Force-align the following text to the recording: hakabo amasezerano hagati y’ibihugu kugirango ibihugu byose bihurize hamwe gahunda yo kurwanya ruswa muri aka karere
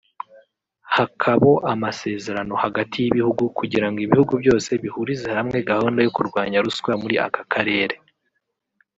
hakabo 0.95 1.49
amasezerano 1.73 2.53
hagati 2.63 2.95
y’ibihugu 2.99 3.43
kugirango 3.57 3.99
ibihugu 4.05 4.33
byose 4.41 4.69
bihurize 4.83 5.27
hamwe 5.37 5.57
gahunda 5.69 5.99
yo 6.05 6.11
kurwanya 6.15 6.57
ruswa 6.65 6.91
muri 7.01 7.15
aka 7.27 7.43
karere 7.53 7.95